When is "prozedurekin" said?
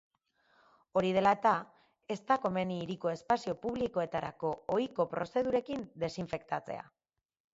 5.13-5.87